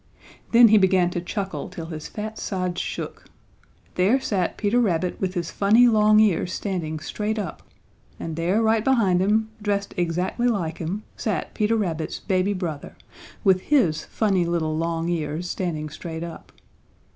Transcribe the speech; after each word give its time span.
Then 0.51 0.69
he 0.69 0.79
began 0.79 1.11
to 1.11 1.21
chuckle 1.21 1.69
till 1.69 1.85
his 1.85 2.07
fat 2.07 2.39
sides 2.39 2.81
shook. 2.81 3.25
There 3.93 4.19
sat 4.19 4.57
Peter 4.57 4.79
Rabbit 4.79 5.21
with 5.21 5.35
his 5.35 5.51
funny 5.51 5.87
long 5.87 6.19
ears 6.19 6.51
standing 6.53 6.97
straight 6.97 7.37
up, 7.37 7.61
and 8.19 8.35
there 8.35 8.63
right 8.63 8.83
behind 8.83 9.21
him, 9.21 9.51
dressed 9.61 9.93
exactly 9.97 10.47
like 10.47 10.79
him, 10.79 11.03
sat 11.15 11.53
Peter 11.53 11.75
Rabbit's 11.75 12.17
baby 12.19 12.53
brother 12.53 12.95
with 13.43 13.61
his 13.61 14.03
funny 14.05 14.43
little 14.43 14.75
long 14.75 15.07
ears 15.07 15.47
standing 15.47 15.87
straight 15.87 16.23
up. 16.23 16.51